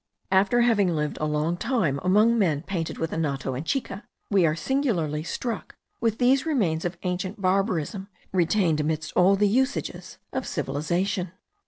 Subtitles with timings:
[0.31, 4.55] After having lived a long time among men painted with anato and chica, we are
[4.55, 11.33] singularly struck with these remains of ancient barbarism retained amidst all the usages of civilization.